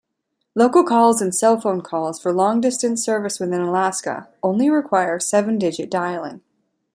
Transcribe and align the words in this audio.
Local 0.55 0.83
calls 0.83 1.21
and 1.21 1.31
cellphone 1.31 1.83
calls 1.83 2.19
for 2.19 2.33
long-distance 2.33 3.03
service 3.05 3.39
within 3.39 3.61
Alaska, 3.61 4.29
only 4.41 4.67
require 4.67 5.19
seven-digit 5.19 5.91
dialing. 5.91 6.41